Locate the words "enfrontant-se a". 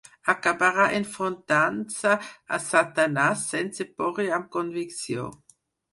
0.99-2.61